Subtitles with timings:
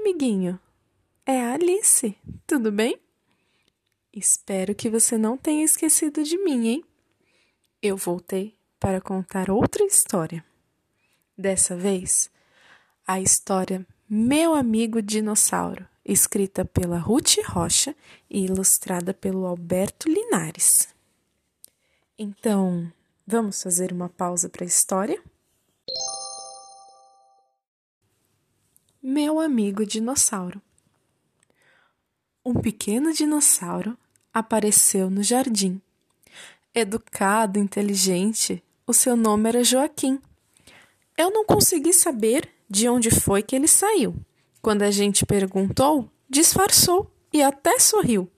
[0.00, 0.58] amiguinho.
[1.26, 2.16] É a Alice,
[2.46, 2.98] tudo bem?
[4.12, 6.84] Espero que você não tenha esquecido de mim, hein?
[7.82, 10.44] Eu voltei para contar outra história.
[11.36, 12.30] Dessa vez,
[13.06, 17.94] a história Meu Amigo Dinossauro, escrita pela Ruth Rocha
[18.28, 20.88] e ilustrada pelo Alberto Linares.
[22.18, 22.90] Então,
[23.26, 25.22] vamos fazer uma pausa para a história?
[29.02, 30.60] Meu amigo dinossauro.
[32.44, 33.96] Um pequeno dinossauro
[34.30, 35.80] apareceu no jardim.
[36.74, 40.20] Educado, inteligente, o seu nome era Joaquim.
[41.16, 44.14] Eu não consegui saber de onde foi que ele saiu.
[44.60, 48.30] Quando a gente perguntou, disfarçou e até sorriu.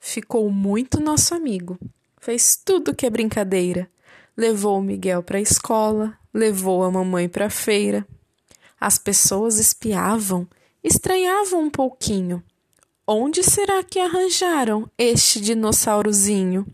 [0.00, 1.78] Ficou muito nosso amigo.
[2.20, 3.88] Fez tudo que é brincadeira.
[4.36, 8.04] Levou o Miguel para a escola, levou a mamãe para a feira,
[8.80, 10.46] as pessoas espiavam,
[10.82, 12.42] estranhavam um pouquinho.
[13.06, 16.66] Onde será que arranjaram este dinossaurozinho?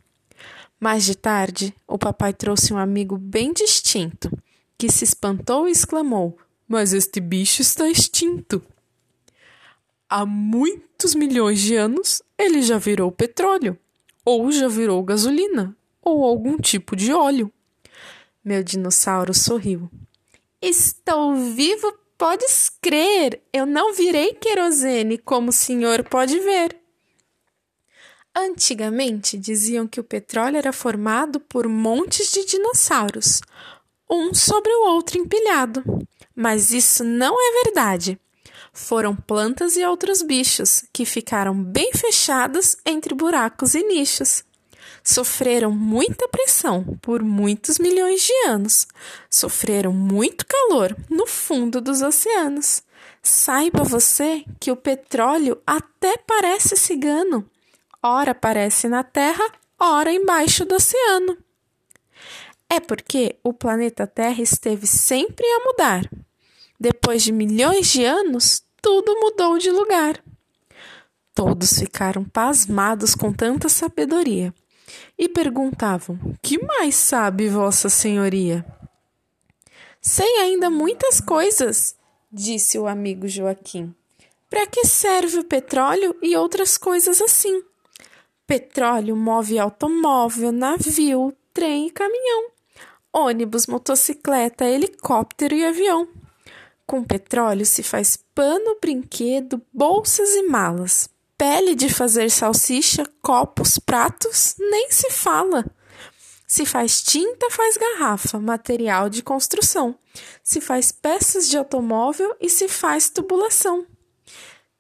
[0.81, 4.31] Mais de tarde, o papai trouxe um amigo bem distinto,
[4.77, 6.37] que se espantou e exclamou:
[6.69, 8.63] Mas este bicho está extinto.
[10.09, 13.79] Há muitos milhões de anos ele já virou petróleo,
[14.25, 17.51] ou já virou gasolina, ou algum tipo de óleo.
[18.45, 19.89] Meu dinossauro sorriu.
[20.67, 23.43] Estou vivo, podes crer.
[23.53, 26.75] Eu não virei querosene, como o senhor pode ver.
[28.35, 33.43] Antigamente diziam que o petróleo era formado por montes de dinossauros,
[34.11, 35.85] um sobre o outro empilhado.
[36.35, 38.19] Mas isso não é verdade.
[38.73, 44.43] Foram plantas e outros bichos que ficaram bem fechados entre buracos e nichos
[45.05, 48.87] sofreram muita pressão por muitos milhões de anos,
[49.29, 52.83] sofreram muito calor no fundo dos oceanos.
[53.23, 57.49] Saiba você que o petróleo até parece cigano,
[58.03, 59.45] ora aparece na Terra,
[59.79, 61.37] ora embaixo do oceano.
[62.69, 66.11] É porque o planeta Terra esteve sempre a mudar.
[66.81, 70.23] Depois de milhões de anos, tudo mudou de lugar.
[71.35, 74.55] Todos ficaram pasmados com tanta sabedoria
[75.19, 78.65] e perguntavam: Que mais sabe Vossa Senhoria?
[80.01, 81.97] Sei ainda muitas coisas,
[82.31, 83.95] disse o amigo Joaquim.
[84.51, 87.63] Para que serve o petróleo e outras coisas assim?
[88.47, 92.51] Petróleo move automóvel, navio, trem e caminhão,
[93.13, 96.07] ônibus, motocicleta, helicóptero e avião.
[96.87, 101.09] Com petróleo se faz pano, brinquedo, bolsas e malas.
[101.37, 105.65] Pele de fazer salsicha, copos, pratos, nem se fala.
[106.47, 109.99] Se faz tinta, faz garrafa, material de construção.
[110.43, 113.85] Se faz peças de automóvel e se faz tubulação.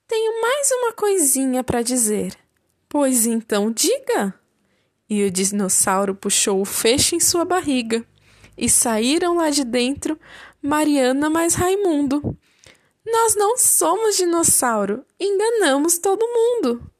[0.07, 2.37] Tenho mais uma coisinha para dizer.
[2.89, 4.33] Pois então diga.
[5.11, 8.07] E o dinossauro puxou o feixe em sua barriga.
[8.57, 10.19] E saíram lá de dentro
[10.63, 12.34] Mariana mais Raimundo.
[13.05, 16.91] Nós não somos dinossauro, enganamos todo mundo.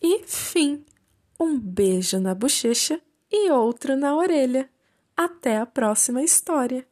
[0.00, 0.84] E fim.
[1.38, 3.00] Um beijo na bochecha
[3.30, 4.70] e outro na orelha.
[5.16, 6.86] Até a próxima história.